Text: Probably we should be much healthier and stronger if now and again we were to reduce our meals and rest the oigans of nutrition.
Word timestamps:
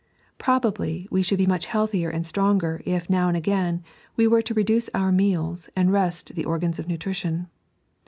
Probably 0.39 1.07
we 1.11 1.21
should 1.21 1.37
be 1.37 1.45
much 1.45 1.67
healthier 1.67 2.09
and 2.09 2.25
stronger 2.25 2.81
if 2.87 3.07
now 3.07 3.27
and 3.27 3.37
again 3.37 3.83
we 4.15 4.25
were 4.25 4.41
to 4.41 4.53
reduce 4.55 4.89
our 4.95 5.11
meals 5.11 5.69
and 5.75 5.93
rest 5.93 6.33
the 6.33 6.45
oigans 6.45 6.79
of 6.79 6.87
nutrition. 6.87 7.49